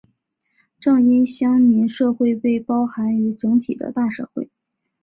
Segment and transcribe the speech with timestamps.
[0.79, 4.49] 正因乡民社会被包含于整体的大社会。